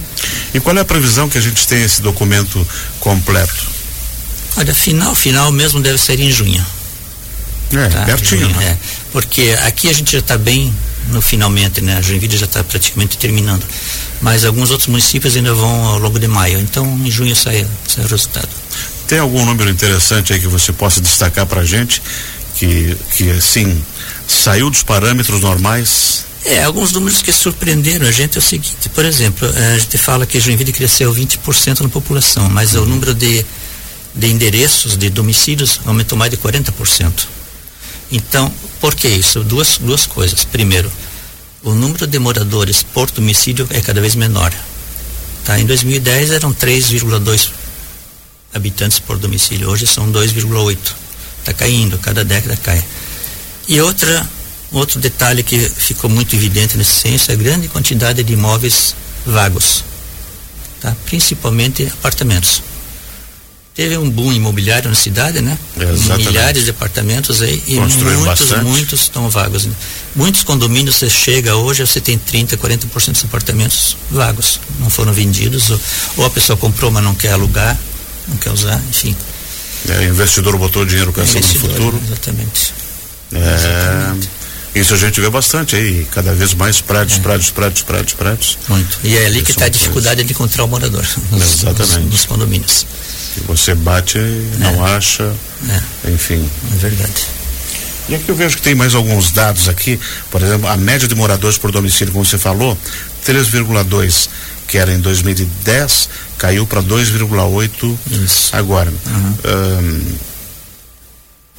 E 0.54 0.60
qual 0.60 0.76
é 0.78 0.80
a 0.80 0.86
previsão 0.86 1.28
que 1.28 1.38
a 1.38 1.42
gente 1.42 1.68
tem 1.68 1.84
esse 1.84 2.02
documento 2.02 2.66
completo? 3.00 3.79
Olha, 4.60 4.76
final, 4.76 5.16
final 5.16 5.52
mesmo 5.54 5.80
deve 5.80 5.98
ser 5.98 6.20
em 6.20 6.30
junho. 6.30 6.64
É, 7.72 7.88
tá? 7.88 8.04
pertinho. 8.04 8.42
Junho, 8.42 8.58
né? 8.58 8.66
é, 8.66 8.78
porque 9.14 9.56
aqui 9.64 9.90
a 9.90 9.94
gente 9.94 10.12
já 10.12 10.20
está 10.20 10.38
bem 10.38 10.74
no 11.12 11.22
finalmente, 11.22 11.80
né? 11.80 11.96
A 11.98 12.02
Joinville 12.02 12.38
já 12.38 12.46
está 12.46 12.62
praticamente 12.62 13.18
terminando. 13.18 13.64
Mas 14.22 14.44
alguns 14.44 14.70
outros 14.70 14.90
municípios 14.90 15.38
ainda 15.38 15.54
vão 15.54 15.86
ao 15.86 16.00
longo 16.00 16.20
de 16.20 16.28
maio. 16.28 16.60
Então, 16.60 16.86
em 17.06 17.10
junho 17.10 17.34
sai, 17.38 17.66
sai 17.88 18.04
o 18.04 18.08
resultado. 18.08 18.50
Tem 19.08 19.20
algum 19.20 19.46
número 19.46 19.70
interessante 19.70 20.34
aí 20.34 20.40
que 20.42 20.48
você 20.48 20.74
possa 20.74 21.00
destacar 21.00 21.46
para 21.46 21.62
a 21.62 21.66
gente? 21.66 22.02
Que, 22.56 22.98
que, 23.16 23.32
assim, 23.32 23.82
saiu 24.28 24.70
dos 24.70 24.84
parâmetros 24.84 25.40
normais? 25.42 26.26
É, 26.44 26.64
alguns 26.64 26.92
números 26.92 27.22
que 27.22 27.32
surpreenderam 27.32 28.06
a 28.06 28.12
gente 28.12 28.38
é 28.38 28.40
o 28.40 28.42
seguinte, 28.42 28.90
por 28.90 29.06
exemplo, 29.06 29.48
a 29.48 29.78
gente 29.78 29.98
fala 29.98 30.26
que 30.26 30.40
Joinville 30.40 30.72
cresceu 30.72 31.14
20% 31.14 31.82
na 31.82 31.90
população, 31.90 32.50
mas 32.50 32.76
uhum. 32.76 32.84
o 32.84 32.86
número 32.86 33.14
de 33.14 33.46
de 34.14 34.28
endereços, 34.28 34.98
de 34.98 35.10
domicílios, 35.10 35.80
aumentou 35.86 36.18
mais 36.18 36.32
de 36.32 36.38
40%. 36.38 37.28
Então, 38.12 38.52
por 38.80 38.96
que 38.96 39.08
isso? 39.08 39.44
Duas, 39.44 39.78
duas 39.78 40.06
coisas. 40.06 40.44
Primeiro, 40.46 40.92
o 41.64 41.74
número 41.74 42.08
de 42.08 42.18
moradores 42.18 42.84
por 42.84 43.10
domicílio 43.12 43.68
é 43.70 43.82
cada 43.82 44.02
vez 44.02 44.16
menor. 44.16 44.54
Tá? 45.46 45.60
Em 45.60 45.66
2010 45.66 46.32
eram 46.32 46.54
3,2 46.54 47.50
habitantes 48.54 49.00
por 49.00 49.18
domicílio, 49.18 49.70
hoje 49.70 49.86
são 49.86 50.12
2,8. 50.12 50.78
Está 51.40 51.54
caindo, 51.54 51.98
cada 52.00 52.24
década 52.26 52.58
cai. 52.58 52.84
E 53.68 53.80
outra, 53.80 54.28
outro 54.72 55.00
detalhe 55.00 55.44
que 55.44 55.58
ficou 55.58 56.10
muito 56.10 56.36
evidente 56.36 56.78
nesse 56.78 57.00
censo 57.00 57.32
é 57.32 57.36
a 57.36 57.38
grande 57.38 57.68
quantidade 57.68 58.24
de 58.24 58.34
imóveis 58.34 58.96
vagos, 59.26 59.84
tá? 60.82 60.96
principalmente 61.06 61.86
apartamentos 61.86 62.64
teve 63.80 63.98
um 63.98 64.10
boom 64.10 64.34
imobiliário 64.34 64.90
na 64.90 64.96
cidade, 64.96 65.40
né? 65.40 65.58
Exatamente. 65.80 66.28
Milhares 66.28 66.66
de 66.66 66.72
apartamentos 66.72 67.42
aí 67.42 67.64
e 67.66 67.76
muitos, 67.76 68.26
bastante. 68.26 68.66
muitos 68.66 69.02
estão 69.04 69.30
vagos. 69.30 69.66
Né? 69.66 69.74
Muitos 70.14 70.44
condomínios 70.44 70.98
você 70.98 71.10
chega 71.10 71.56
hoje, 71.56 71.88
você 71.88 72.02
tem 72.02 72.18
30, 72.18 72.58
40% 72.58 73.12
dos 73.14 73.24
apartamentos 73.24 73.96
vagos, 74.12 74.60
não 74.82 74.90
foram 74.90 75.14
vendidos, 75.14 75.70
ou, 75.70 75.80
ou, 76.18 76.26
a 76.26 76.30
pessoa 76.30 76.58
comprou, 76.58 76.92
mas 76.92 77.02
não 77.02 77.16
quer 77.16 77.32
alugar, 77.32 77.80
não 78.28 78.36
quer 78.36 78.52
usar, 78.52 78.84
enfim. 78.90 79.16
É, 79.88 80.00
o 80.00 80.04
investidor 80.10 80.58
botou 80.58 80.84
dinheiro 80.84 81.14
pensando 81.14 81.48
no 81.48 81.60
futuro. 81.62 82.02
Exatamente. 82.06 82.74
É, 83.32 83.56
exatamente. 83.56 84.30
Isso 84.74 84.94
a 84.94 84.98
gente 84.98 85.20
vê 85.20 85.30
bastante 85.30 85.76
aí, 85.76 86.08
cada 86.12 86.34
vez 86.34 86.54
mais 86.54 86.80
prédios, 86.80 87.18
é. 87.18 87.22
prédios, 87.22 87.50
prédios, 87.50 87.82
prédios, 87.82 88.14
prédios. 88.14 88.58
Muito. 88.68 89.00
E 89.04 89.18
é 89.18 89.26
ali 89.26 89.42
que 89.42 89.52
está 89.52 89.66
a 89.66 89.70
dificuldade 89.70 90.24
de 90.24 90.32
encontrar 90.32 90.64
o 90.64 90.68
morador. 90.68 91.06
Nos, 91.32 91.64
Exatamente. 91.64 92.00
Nos, 92.00 92.12
nos 92.12 92.26
condomínios 92.26 92.86
que 93.34 93.42
você 93.42 93.74
bate 93.74 94.18
e 94.18 94.58
não 94.60 94.86
é. 94.86 94.92
acha, 94.96 95.34
é. 96.06 96.12
enfim. 96.12 96.48
É 96.74 96.76
verdade. 96.78 97.28
E 98.10 98.16
aqui 98.16 98.30
eu 98.30 98.36
vejo 98.36 98.58
que 98.58 98.64
tem 98.64 98.74
mais 98.74 98.96
alguns 98.96 99.32
dados 99.32 99.70
aqui, 99.70 100.00
por 100.32 100.42
exemplo, 100.42 100.68
a 100.68 100.76
média 100.76 101.08
de 101.08 101.14
moradores 101.14 101.58
por 101.58 101.72
domicílio, 101.72 102.12
como 102.12 102.26
você 102.26 102.38
falou, 102.38 102.78
3,2 103.26 104.30
que 104.70 104.78
era 104.78 104.94
em 104.94 105.00
2010, 105.00 106.10
caiu 106.38 106.66
para 106.66 106.82
2,8 106.84 107.98
agora. 108.54 108.94
Estão 109.44 109.52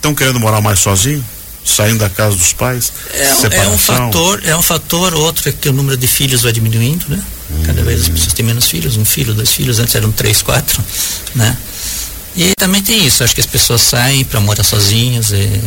uhum. 0.05 0.11
um, 0.13 0.15
querendo 0.15 0.39
morar 0.39 0.61
mais 0.61 0.79
sozinho? 0.79 1.25
Saindo 1.65 1.99
da 1.99 2.09
casa 2.09 2.37
dos 2.37 2.53
pais? 2.53 2.93
É, 3.13 3.57
é, 3.57 3.69
um 3.69 3.79
fator, 3.79 4.41
é 4.45 4.57
um 4.57 4.63
fator, 4.63 5.15
outro 5.15 5.49
é 5.49 5.53
que 5.53 5.69
o 5.69 5.73
número 5.73 5.97
de 5.97 6.07
filhos 6.07 6.43
vai 6.43 6.53
diminuindo, 6.53 7.05
né? 7.09 7.23
Cada 7.65 7.83
vez 7.83 8.03
as 8.03 8.09
pessoas 8.09 8.33
têm 8.33 8.45
menos 8.45 8.69
filhos, 8.69 8.97
um 8.97 9.05
filho, 9.05 9.35
dois 9.35 9.51
filhos, 9.51 9.79
antes 9.79 9.95
eram 9.95 10.11
três, 10.11 10.41
quatro, 10.43 10.83
né? 11.35 11.57
E 12.37 12.53
também 12.57 12.83
tem 12.83 13.07
isso, 13.07 13.25
acho 13.25 13.35
que 13.35 13.41
as 13.41 13.47
pessoas 13.47 13.81
saem 13.81 14.25
para 14.25 14.41
morar 14.41 14.63
sozinhas 14.63 15.33
e 15.33 15.61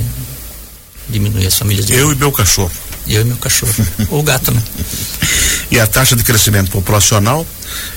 diminuir 1.09 1.47
as 1.47 1.57
famílias. 1.57 1.89
Eu 1.89 2.11
e 2.11 2.15
meu 2.15 2.31
cachorro. 2.31 2.71
Eu 3.07 3.21
e 3.21 3.25
meu 3.25 3.37
cachorro. 3.37 3.73
Ou 4.09 4.19
o 4.19 4.23
gato, 4.23 4.51
né? 4.51 4.61
E 5.69 5.79
a 5.79 5.87
taxa 5.87 6.15
de 6.15 6.23
crescimento 6.23 6.71
populacional, 6.71 7.45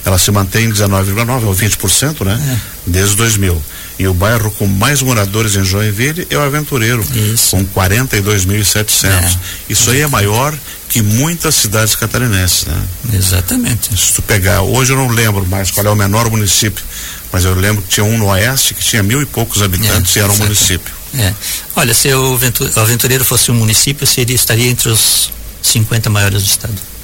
ela 0.05 0.19
se 0.19 0.31
mantém 0.31 0.67
em 0.67 0.73
19,9 0.73 1.45
ou 1.45 1.55
20%, 1.55 2.25
né? 2.25 2.41
É. 2.57 2.91
Desde 2.91 3.17
2000. 3.17 3.63
E 3.99 4.07
o 4.07 4.13
bairro 4.13 4.51
com 4.51 4.67
mais 4.67 5.01
moradores 5.01 5.57
em 5.57 5.65
Joinville 5.65 6.27
é 6.29 6.37
o 6.37 6.43
Aventureiro, 6.43 7.05
Isso. 7.15 7.57
com 7.57 7.65
42.700. 7.67 9.09
É. 9.09 9.31
Isso 9.71 9.91
aí 9.91 10.03
é 10.03 10.07
maior 10.07 10.55
que 10.89 11.01
muitas 11.01 11.55
cidades 11.55 11.97
catarinenses, 11.97 12.67
né? 12.67 12.83
Exatamente. 13.13 13.97
Se 13.97 14.13
tu 14.13 14.23
pegar, 14.23 14.63
hoje 14.63 14.93
eu 14.93 14.97
não 14.97 15.09
lembro 15.09 15.47
mais 15.47 15.71
qual 15.71 15.87
é 15.87 15.91
o 15.91 15.97
menor 15.97 16.31
município, 16.31 16.85
mas 17.33 17.45
eu 17.45 17.55
lembro 17.55 17.83
que 17.83 17.89
tinha 17.89 18.05
um 18.05 18.19
no 18.19 18.27
oeste 18.27 18.75
que 18.75 18.85
tinha 18.85 19.03
mil 19.03 19.21
e 19.23 19.27
poucos 19.27 19.63
habitantes 19.63 20.15
é, 20.17 20.21
e 20.21 20.23
era 20.23 20.33
um 20.33 20.37
município. 20.37 20.95
É. 21.19 21.33
Olha, 21.75 21.95
se 21.95 22.13
o 22.13 22.39
Aventureiro 22.77 23.25
fosse 23.25 23.51
um 23.51 23.55
município, 23.55 24.07
seria, 24.07 24.37
estaria 24.37 24.69
entre 24.69 24.91
os 24.91 25.31
50 25.63 26.11
maiores 26.11 26.43
do 26.43 26.47
estado. 26.47 26.96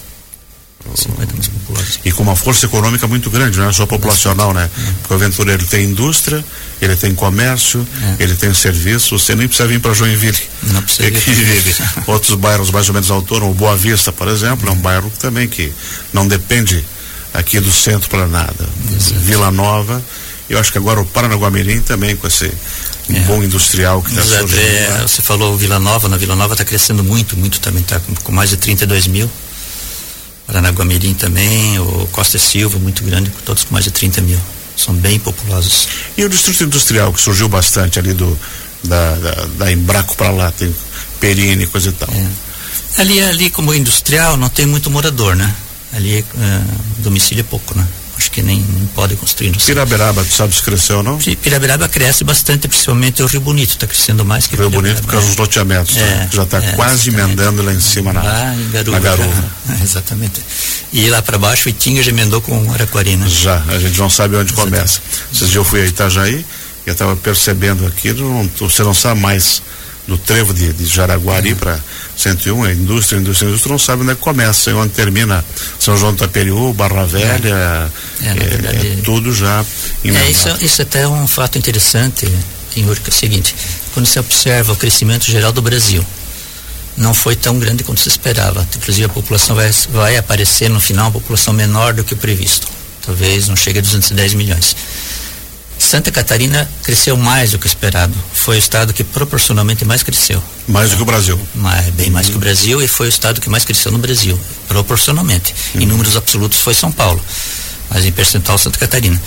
50 0.94 1.34
mais 1.34 1.48
populares. 1.48 2.00
E 2.04 2.12
com 2.12 2.22
uma 2.22 2.36
força 2.36 2.66
econômica 2.66 3.06
muito 3.06 3.30
grande, 3.30 3.58
não 3.58 3.68
é 3.68 3.72
só 3.72 3.86
populacional, 3.86 4.52
né? 4.52 4.68
Porque 5.00 5.14
o 5.14 5.16
Aventureiro 5.16 5.64
tem 5.66 5.84
indústria, 5.84 6.44
ele 6.80 6.96
tem 6.96 7.14
comércio, 7.14 7.86
é. 8.18 8.22
ele 8.24 8.34
tem 8.34 8.52
serviço, 8.52 9.18
você 9.18 9.34
nem 9.34 9.46
precisa 9.46 9.68
vir 9.68 9.80
para 9.80 9.94
Joinville. 9.94 10.38
Não 10.64 10.82
precisa. 10.82 11.10
Vive. 11.10 11.74
Outros 12.06 12.34
bairros 12.34 12.70
mais 12.70 12.88
ou 12.88 12.94
menos 12.94 13.10
autônomos, 13.10 13.56
Boa 13.56 13.76
Vista, 13.76 14.12
por 14.12 14.28
exemplo, 14.28 14.68
é 14.68 14.72
um 14.72 14.78
bairro 14.78 15.10
também 15.18 15.48
que 15.48 15.72
não 16.12 16.26
depende 16.26 16.84
aqui 17.32 17.58
do 17.60 17.72
centro 17.72 18.08
para 18.10 18.26
nada. 18.26 18.68
Exato. 18.94 19.20
Vila 19.20 19.50
Nova, 19.50 20.02
eu 20.48 20.58
acho 20.58 20.70
que 20.70 20.78
agora 20.78 21.00
o 21.00 21.06
Paranaguamirim 21.06 21.80
também 21.80 22.16
com 22.16 22.26
esse 22.26 22.46
é. 22.46 23.20
bom 23.20 23.42
industrial 23.42 24.02
que 24.02 24.10
está 24.10 24.22
surgindo. 24.22 24.60
É, 24.60 24.88
né? 24.90 25.02
Você 25.02 25.22
falou 25.22 25.56
Vila 25.56 25.78
Nova, 25.78 26.08
na 26.08 26.16
Vila 26.16 26.36
Nova 26.36 26.54
está 26.54 26.64
crescendo 26.64 27.02
muito, 27.02 27.36
muito 27.36 27.60
também, 27.60 27.82
está 27.82 27.98
com, 28.00 28.14
com 28.14 28.32
mais 28.32 28.50
de 28.50 28.56
32 28.56 29.06
mil. 29.06 29.30
Paranaguamirim 30.52 31.14
também, 31.14 31.78
o 31.78 32.06
Costa 32.12 32.38
Silva, 32.38 32.78
muito 32.78 33.02
grande, 33.02 33.32
todos 33.42 33.64
com 33.64 33.72
mais 33.72 33.86
de 33.86 33.90
30 33.90 34.20
mil. 34.20 34.38
São 34.76 34.94
bem 34.94 35.18
populosos. 35.18 35.88
E 36.16 36.22
o 36.24 36.28
distrito 36.28 36.64
industrial, 36.64 37.10
que 37.10 37.20
surgiu 37.20 37.48
bastante 37.48 37.98
ali 37.98 38.12
do 38.12 38.38
da, 38.84 39.14
da, 39.14 39.44
da 39.58 39.72
Embraco 39.72 40.14
para 40.14 40.30
lá, 40.30 40.52
tem 40.52 40.74
Perini, 41.18 41.66
coisa 41.66 41.88
e 41.88 41.92
tal. 41.92 42.08
É. 42.12 42.26
Ali, 43.00 43.20
ali 43.22 43.48
como 43.48 43.72
industrial 43.72 44.36
não 44.36 44.50
tem 44.50 44.66
muito 44.66 44.90
morador, 44.90 45.34
né? 45.34 45.54
Ali 45.94 46.18
é, 46.18 46.24
domicílio 46.98 47.40
é 47.40 47.44
pouco, 47.44 47.74
né? 47.74 47.86
Acho 48.22 48.30
que 48.30 48.40
nem, 48.40 48.58
nem 48.60 48.86
pode 48.94 49.16
construir 49.16 49.50
no 49.50 49.58
Piraberaba, 49.58 50.24
tu 50.24 50.32
sabe 50.32 50.54
se 50.54 50.62
cresceu 50.62 50.98
ou 50.98 51.02
não? 51.02 51.18
Piraberaba 51.18 51.88
cresce 51.88 52.22
bastante, 52.22 52.68
principalmente 52.68 53.22
o 53.22 53.26
Rio 53.26 53.40
Bonito, 53.40 53.70
está 53.70 53.86
crescendo 53.86 54.24
mais 54.24 54.46
que 54.46 54.54
Rio 54.54 54.70
Bonito 54.70 55.02
por 55.02 55.10
causa 55.10 55.26
dos 55.26 55.36
loteamentos, 55.36 55.96
né? 55.96 56.02
é, 56.02 56.06
né? 56.06 56.30
já 56.32 56.42
está 56.44 56.58
é, 56.58 56.72
quase 56.72 57.10
emendando 57.10 57.62
lá 57.62 57.72
em 57.72 57.80
cima 57.80 58.12
na, 58.12 58.22
lá 58.22 58.54
em 58.54 58.70
Garuva, 58.70 58.98
na 58.98 59.04
Garuva. 59.04 59.50
Já, 59.68 59.74
exatamente. 59.82 60.40
E 60.92 61.08
lá 61.08 61.20
para 61.20 61.36
baixo, 61.36 61.68
Itinga 61.68 62.02
já 62.02 62.10
emendou 62.10 62.40
com 62.40 62.72
Araquarina. 62.72 63.28
Já, 63.28 63.62
a 63.68 63.78
gente 63.78 63.98
não 63.98 64.08
sabe 64.08 64.36
onde 64.36 64.52
exatamente. 64.52 64.76
começa. 64.76 65.00
Esses 65.32 65.48
dias 65.48 65.56
eu 65.56 65.64
fui 65.64 65.82
a 65.82 65.86
Itajaí, 65.86 66.46
e 66.86 66.88
eu 66.88 66.92
estava 66.92 67.16
percebendo 67.16 67.86
aquilo, 67.86 68.28
não, 68.28 68.50
você 68.68 68.82
não 68.82 68.94
sabe 68.94 69.20
mais 69.20 69.62
do 70.06 70.18
trevo 70.18 70.52
de, 70.52 70.72
de 70.72 70.84
Jaraguari 70.84 71.50
é. 71.50 71.54
para 71.54 71.80
101, 72.16 72.66
é 72.66 72.72
indústria, 72.72 73.18
indústria, 73.18 73.48
indústria, 73.48 73.70
não 73.70 73.78
sabe 73.78 74.02
onde 74.02 74.12
é 74.12 74.14
começa 74.14 74.70
e 74.70 74.74
onde 74.74 74.92
termina 74.92 75.44
São 75.78 75.96
João 75.96 76.12
do 76.12 76.18
Taperiú, 76.18 76.72
Barra 76.72 77.04
Velha, 77.04 77.90
é, 78.22 78.26
é, 78.26 78.30
é, 78.30 78.92
é 78.92 79.02
tudo 79.04 79.32
já 79.32 79.64
é, 80.04 80.30
isso, 80.30 80.48
isso 80.60 80.82
até 80.82 81.02
é 81.02 81.08
um 81.08 81.26
fato 81.26 81.56
interessante, 81.56 82.30
Senhor, 82.74 82.98
que 82.98 83.10
é 83.10 83.12
o 83.12 83.14
seguinte, 83.14 83.54
quando 83.94 84.06
você 84.06 84.18
observa 84.18 84.72
o 84.72 84.76
crescimento 84.76 85.24
geral 85.30 85.52
do 85.52 85.62
Brasil, 85.62 86.04
não 86.96 87.14
foi 87.14 87.36
tão 87.36 87.58
grande 87.58 87.84
quanto 87.84 88.00
se 88.00 88.08
esperava. 88.08 88.66
Inclusive 88.76 89.06
a 89.06 89.08
população 89.08 89.56
vai, 89.56 89.70
vai 89.90 90.16
aparecer 90.16 90.68
no 90.68 90.80
final, 90.80 91.06
uma 91.06 91.12
população 91.12 91.54
menor 91.54 91.94
do 91.94 92.04
que 92.04 92.14
o 92.14 92.16
previsto. 92.16 92.66
Talvez 93.04 93.48
não 93.48 93.56
chegue 93.56 93.78
a 93.78 93.82
210 93.82 94.34
milhões. 94.34 94.76
Santa 95.82 96.12
Catarina 96.12 96.68
cresceu 96.82 97.16
mais 97.16 97.50
do 97.50 97.58
que 97.58 97.66
esperado. 97.66 98.14
Foi 98.32 98.56
o 98.56 98.58
estado 98.58 98.92
que 98.92 99.02
proporcionalmente 99.02 99.84
mais 99.84 100.02
cresceu. 100.02 100.42
Mais 100.68 100.90
do 100.90 100.96
que 100.96 101.02
o 101.02 101.04
Brasil. 101.04 101.38
Mais, 101.54 101.86
bem 101.90 102.08
mais 102.08 102.28
que 102.28 102.36
o 102.36 102.38
Brasil 102.38 102.80
e 102.80 102.86
foi 102.86 103.06
o 103.06 103.10
estado 103.10 103.40
que 103.40 103.50
mais 103.50 103.64
cresceu 103.64 103.90
no 103.90 103.98
Brasil, 103.98 104.38
proporcionalmente. 104.68 105.54
Uhum. 105.74 105.82
Em 105.82 105.86
números 105.86 106.16
absolutos 106.16 106.60
foi 106.60 106.72
São 106.72 106.90
Paulo, 106.92 107.20
mas 107.90 108.06
em 108.06 108.12
percentual 108.12 108.56
Santa 108.56 108.78
Catarina. 108.78 109.20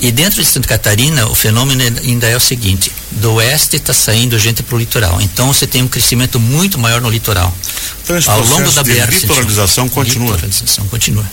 E 0.00 0.10
dentro 0.10 0.42
de 0.42 0.48
Santa 0.48 0.66
Catarina, 0.66 1.28
o 1.28 1.34
fenômeno 1.34 1.80
ainda 1.80 2.26
é 2.26 2.36
o 2.36 2.40
seguinte: 2.40 2.90
do 3.12 3.34
oeste 3.34 3.76
está 3.76 3.94
saindo 3.94 4.36
gente 4.38 4.60
para 4.62 4.74
o 4.74 4.78
litoral. 4.78 5.20
Então 5.20 5.46
você 5.46 5.68
tem 5.68 5.82
um 5.82 5.88
crescimento 5.88 6.40
muito 6.40 6.78
maior 6.78 7.00
no 7.00 7.08
litoral. 7.08 7.56
Então, 8.02 8.18
esse 8.18 8.28
Ao 8.28 8.44
longo 8.44 8.70
da 8.72 8.82
BR. 8.82 9.08
litoralização 9.08 9.88
continua. 9.88 10.32
Litoralização 10.32 10.84
continua. 10.88 11.24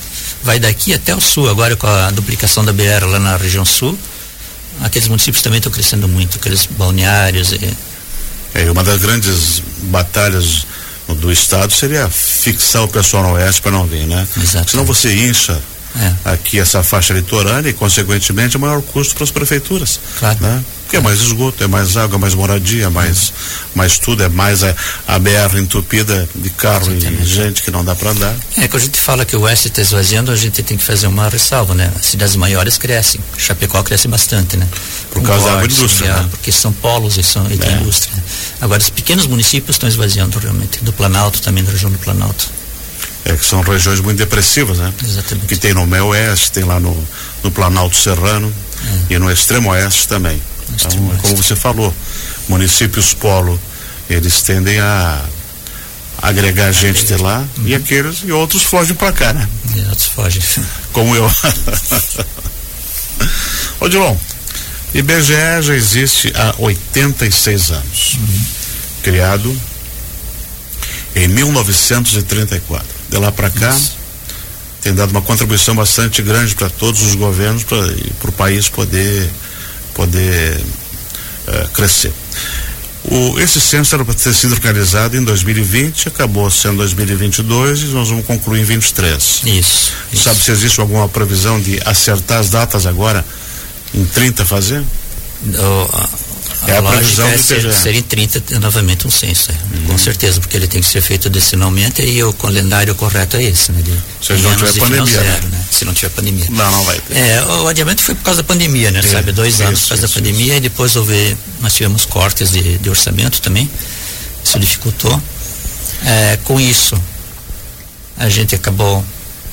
Vai 0.44 0.60
daqui 0.60 0.94
até 0.94 1.16
o 1.16 1.20
sul, 1.20 1.50
agora 1.50 1.76
com 1.76 1.88
a 1.88 2.12
duplicação 2.12 2.64
da 2.64 2.72
BR 2.72 3.06
lá 3.10 3.20
na 3.20 3.36
região 3.36 3.66
sul 3.66 3.98
aqueles 4.82 5.08
municípios 5.08 5.42
também 5.42 5.58
estão 5.58 5.72
crescendo 5.72 6.08
muito, 6.08 6.38
aqueles 6.38 6.66
balneários. 6.66 7.52
E... 7.52 7.78
É, 8.54 8.72
uma 8.72 8.84
das 8.84 9.00
grandes 9.02 9.62
batalhas 9.84 10.66
do 11.08 11.32
estado 11.32 11.74
seria 11.74 12.08
fixar 12.10 12.84
o 12.84 12.88
pessoal 12.88 13.24
no 13.24 13.34
oeste 13.34 13.62
para 13.62 13.72
não 13.72 13.86
vir, 13.86 14.06
né? 14.06 14.28
Exato. 14.38 14.72
Senão 14.72 14.86
você 14.86 15.14
incha 15.14 15.60
é. 15.98 16.14
aqui 16.32 16.60
essa 16.60 16.84
faixa 16.84 17.14
litorânea 17.14 17.70
e, 17.70 17.74
consequentemente, 17.74 18.56
é 18.56 18.60
maior 18.60 18.82
custo 18.82 19.16
para 19.16 19.24
as 19.24 19.32
prefeituras. 19.32 20.00
Claro. 20.20 20.38
Né? 20.40 20.64
Porque 20.90 20.98
é 20.98 21.02
mais 21.02 21.22
esgoto, 21.22 21.64
é 21.64 21.68
mais 21.68 21.96
água, 21.98 22.16
é 22.16 22.20
mais 22.20 22.34
moradia, 22.34 22.86
é 22.86 22.90
mais, 22.90 23.32
mais 23.76 24.00
tudo, 24.00 24.24
é 24.24 24.28
mais 24.28 24.64
a, 24.64 24.76
a 25.08 25.20
BR 25.20 25.60
entupida 25.60 26.28
de 26.34 26.50
carro 26.50 26.92
e 26.92 27.24
gente 27.24 27.62
que 27.62 27.70
não 27.70 27.86
dá 27.86 27.94
para 27.94 28.10
andar. 28.10 28.36
É, 28.58 28.68
quando 28.68 28.82
a 28.82 28.86
gente 28.86 29.00
fala 29.00 29.24
que 29.24 29.36
o 29.36 29.42
oeste 29.42 29.68
está 29.68 29.84
esvaziando, 29.84 30.32
a 30.32 30.36
gente 30.36 30.64
tem 30.64 30.76
que 30.76 30.84
fazer 30.84 31.06
uma 31.06 31.30
ressalva, 31.30 31.76
né? 31.76 31.92
As 31.96 32.08
cidades 32.08 32.36
maiores 32.36 32.80
crescem, 32.80 33.22
Chapecó 33.38 33.84
cresce 33.84 34.08
bastante, 34.08 34.58
né? 34.58 34.68
Por 35.12 35.22
causa 35.22 35.58
da 35.58 35.64
indústria, 35.64 36.12
né? 36.12 36.28
Porque 36.32 36.52
são 36.52 36.74
polos 36.74 37.18
e, 37.18 37.24
são, 37.24 37.46
e 37.52 37.56
tem 37.56 37.70
é. 37.70 37.74
indústria. 37.76 38.24
Agora, 38.60 38.82
os 38.82 38.90
pequenos 38.90 39.28
municípios 39.28 39.76
estão 39.76 39.88
esvaziando 39.88 40.40
realmente, 40.40 40.84
do 40.84 40.92
Planalto 40.92 41.40
também, 41.44 41.64
da 41.64 41.72
região 41.72 41.92
do 41.92 42.00
Planalto. 42.00 42.50
É 43.26 43.36
que 43.36 43.46
são 43.46 43.62
regiões 43.62 44.00
muito 44.00 44.18
depressivas, 44.18 44.80
né? 44.80 44.92
Exatamente. 45.04 45.46
Que 45.46 45.56
tem 45.56 45.72
no 45.72 45.86
meio 45.86 46.08
oeste, 46.08 46.52
tem 46.52 46.64
lá 46.64 46.80
no, 46.80 46.98
no 47.44 47.52
Planalto 47.52 47.96
Serrano 47.96 48.52
é. 49.12 49.14
e 49.14 49.20
no 49.20 49.32
extremo 49.32 49.70
oeste 49.70 50.08
também. 50.08 50.42
Então, 50.74 51.18
como 51.22 51.36
você 51.36 51.56
falou, 51.56 51.94
municípios 52.48 53.14
polo, 53.14 53.60
eles 54.10 54.42
tendem 54.42 54.80
a 54.80 55.24
agregar 56.22 56.72
gente 56.72 57.06
de 57.06 57.16
lá 57.16 57.46
uhum. 57.58 57.68
e 57.68 57.76
aqueles 57.76 58.24
e 58.26 58.32
outros 58.32 58.64
fogem 58.64 58.96
para 58.96 59.12
cá, 59.14 59.34
né? 59.34 59.48
E 59.76 59.80
outros 59.82 60.08
fogem. 60.08 60.42
Como 60.92 61.16
eu. 61.16 61.32
Ô 63.80 63.88
Dilon, 63.88 64.18
IBGE 64.94 65.62
já 65.62 65.76
existe 65.76 66.34
há 66.36 66.56
86 66.58 67.72
anos. 67.72 68.18
Uhum. 68.18 68.42
Criado 69.04 69.62
em 71.16 71.28
1934. 71.28 72.88
De 73.10 73.18
lá 73.18 73.32
para 73.32 73.50
cá, 73.50 73.70
Isso. 73.70 73.96
tem 74.82 74.94
dado 74.94 75.12
uma 75.12 75.22
contribuição 75.22 75.76
bastante 75.76 76.22
grande 76.22 76.54
para 76.56 76.70
todos 76.70 77.02
os 77.02 77.16
governos 77.16 77.64
para 77.64 78.30
o 78.30 78.32
país 78.34 78.68
poder 78.70 79.30
poder 80.00 80.56
uh, 80.56 81.68
crescer. 81.74 82.14
O, 83.04 83.38
esse 83.38 83.60
censo 83.60 83.96
era 83.96 84.06
para 84.06 84.14
ter 84.14 84.34
sido 84.34 84.56
realizado 84.56 85.18
em 85.18 85.24
2020, 85.26 86.08
acabou 86.08 86.50
sendo 86.50 86.78
2022 86.78 87.82
e 87.82 87.86
nós 87.88 88.08
vamos 88.08 88.26
concluir 88.26 88.62
em 88.62 88.64
23. 88.64 89.42
Isso. 89.46 89.94
Sabe 90.16 90.38
isso. 90.38 90.46
se 90.46 90.52
existe 90.52 90.80
alguma 90.80 91.10
previsão 91.10 91.60
de 91.60 91.82
acertar 91.86 92.40
as 92.40 92.50
datas 92.50 92.86
agora? 92.86 93.26
Em 93.94 94.06
30 94.06 94.46
fazer? 94.46 94.82
é 96.68 96.72
a, 96.74 96.80
a 96.80 96.84
previsão 96.84 97.28
é 97.28 97.38
ser, 97.38 97.74
ser 97.74 97.96
em 97.96 98.02
30 98.02 98.60
novamente 98.60 99.08
um 99.08 99.12
censo, 99.12 99.52
é. 99.52 99.54
uhum. 99.54 99.88
com 99.88 99.98
certeza, 99.98 100.40
porque 100.40 100.56
ele 100.56 100.68
tem 100.68 100.82
que 100.82 100.88
ser 100.88 101.02
feito 101.02 101.30
decenalmente 101.30 102.02
e 102.02 102.24
o 102.24 102.32
calendário 102.34 102.94
correto 102.96 103.36
é 103.38 103.44
esse, 103.44 103.72
né? 103.72 103.82
De, 103.82 103.92
se 104.26 104.34
não 104.42 104.56
tiver 104.56 104.80
pandemia, 104.80 105.06
zero, 105.06 105.48
né? 105.48 105.59
Se 105.72 105.86
não 105.86 105.94
tiver 105.94 106.10
pandemia. 106.10 106.46
Não, 106.50 106.72
não 106.72 106.84
vai 106.84 107.00
ter. 107.00 107.18
É, 107.18 107.44
o 107.46 107.68
adiamento 107.68 108.02
foi 108.02 108.16
por 108.16 108.24
causa 108.24 108.42
da 108.42 108.48
pandemia, 108.48 108.92
né? 108.92 109.00
É, 109.00 109.04
sabe, 109.04 109.32
dois 109.32 109.54
isso, 109.54 109.64
anos 109.64 109.82
por 109.82 109.90
causa 109.90 110.06
isso, 110.06 110.16
da 110.16 110.22
pandemia 110.22 110.46
isso. 110.48 110.58
e 110.58 110.60
depois 110.62 110.96
houve, 110.96 111.38
nós 111.62 111.74
tivemos 111.74 112.06
cortes 112.06 112.52
de, 112.52 112.78
de 112.78 112.90
orçamento 112.90 113.42
também, 113.42 113.70
isso 114.44 114.60
dificultou. 114.60 115.22
É, 116.06 116.38
com 116.44 116.60
isso, 116.60 117.00
a 118.18 118.30
gente 118.30 118.56
acabou 118.56 119.06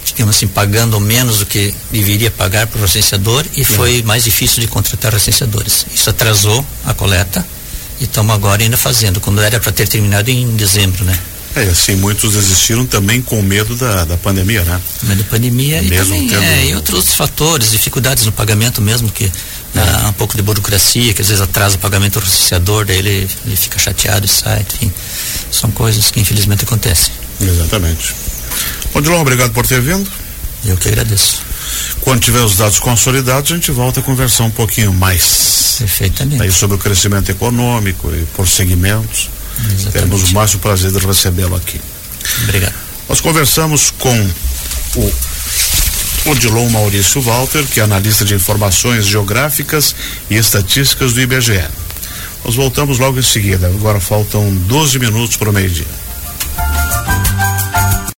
digamos 0.07 0.37
assim, 0.37 0.47
pagando 0.47 1.01
menos 1.01 1.41
do 1.41 1.47
que 1.47 1.75
deveria 1.91 2.31
pagar 2.31 2.67
para 2.69 2.79
o 2.79 2.83
recenseador 2.83 3.45
e 3.57 3.65
foi 3.65 4.03
mais 4.03 4.25
difícil 4.25 4.61
de 4.61 4.69
contratar 4.69 5.13
recenseadores. 5.13 5.85
Isso 5.93 6.09
atrasou 6.09 6.65
a 6.85 6.95
coleta 6.95 7.45
e 8.01 8.05
estamos 8.05 8.35
agora 8.35 8.63
ainda 8.63 8.77
fazendo, 8.77 9.21
quando 9.21 9.43
era 9.43 9.59
para 9.59 9.73
ter 9.73 9.89
terminado 9.89 10.31
em 10.31 10.55
dezembro, 10.55 11.05
né? 11.05 11.19
É, 11.57 11.63
assim, 11.63 11.97
muitos 11.97 12.35
desistiram 12.35 12.85
também 12.85 13.23
com 13.23 13.41
medo 13.41 13.75
da, 13.77 14.05
da 14.05 14.17
pandemia, 14.19 14.63
né? 14.63 14.79
Medo 15.05 15.23
da 15.23 15.31
pandemia 15.31 15.81
mesmo 15.81 15.95
e 15.95 15.99
também, 15.99 16.29
tendo... 16.29 16.43
é, 16.43 16.67
e 16.67 16.75
outros 16.75 17.15
fatores, 17.15 17.71
dificuldades 17.71 18.27
no 18.27 18.33
pagamento 18.33 18.83
mesmo, 18.83 19.11
que 19.11 19.25
é. 19.25 19.31
ah, 19.75 20.09
um 20.11 20.13
pouco 20.13 20.37
de 20.37 20.43
burocracia, 20.43 21.15
que 21.15 21.23
às 21.23 21.29
vezes 21.29 21.43
atrasa 21.43 21.77
o 21.77 21.79
pagamento 21.79 22.21
do 22.21 22.25
recenseador, 22.25 22.85
daí 22.85 22.99
ele, 22.99 23.27
ele 23.47 23.57
fica 23.57 23.79
chateado 23.79 24.27
e 24.27 24.29
sai, 24.29 24.67
enfim. 24.75 24.93
São 25.51 25.71
coisas 25.71 26.11
que 26.11 26.21
infelizmente 26.21 26.65
acontecem. 26.65 27.15
Exatamente. 27.41 28.15
Odilon, 28.93 29.23
obrigado 29.23 29.53
por 29.53 29.67
ter 29.67 29.81
vindo. 29.81 30.07
Eu 30.63 30.77
que 30.77 30.89
agradeço. 30.89 31.41
Quando 32.03 32.21
tiver 32.21 32.41
os 32.41 32.57
dados 32.57 32.79
consolidados, 32.79 33.51
a 33.51 33.55
gente 33.55 33.71
volta 33.71 34.01
a 34.01 34.03
conversar 34.03 34.45
um 34.45 34.51
pouquinho 34.51 34.93
mais. 34.93 35.77
Perfeitamente. 35.79 36.43
Aí 36.43 36.53
sobre 36.53 36.77
o 36.77 36.79
crescimento 36.79 37.31
econômico 37.31 38.13
e 38.15 38.27
por 38.37 38.47
segmentos. 38.47 39.31
Exatamente. 39.65 39.93
Teremos 39.93 40.23
o 40.25 40.35
máximo 40.35 40.61
prazer 40.61 40.91
de 40.93 40.99
recebê-lo 40.99 41.57
aqui. 41.57 41.81
Obrigado. 42.45 42.75
Nós 43.09 43.21
conversamos 43.21 43.91
com 43.99 44.31
o 44.97 45.13
Odilon 46.27 46.69
Maurício 46.71 47.21
Walter, 47.21 47.65
que 47.65 47.81
é 47.81 47.85
analista 47.85 48.25
de 48.25 48.35
informações 48.35 49.07
geográficas 49.07 49.95
e 50.29 50.37
estatísticas 50.37 51.13
do 51.13 51.21
IBGE. 51.21 51.65
Nós 52.45 52.55
voltamos 52.55 52.99
logo 52.99 53.19
em 53.19 53.23
seguida. 53.23 53.67
Agora 53.69 54.01
faltam 54.01 54.55
12 54.55 54.99
minutos 54.99 55.37
para 55.37 55.51
o 55.51 55.53
meio-dia. 55.53 55.87